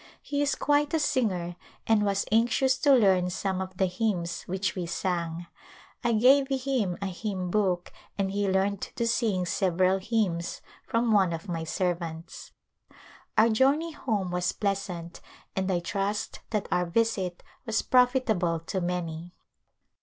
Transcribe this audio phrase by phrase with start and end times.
[0.23, 1.55] He is quite a singer
[1.85, 5.45] and was anxious to learn some of the hymns which we sang.
[6.03, 11.33] I gave him a hymn book and he learned to sing several hymns from one
[11.33, 12.51] of my servants.
[13.37, 15.21] Our journey home was pleasant
[15.55, 19.35] and I trust that our visit was profitable to many.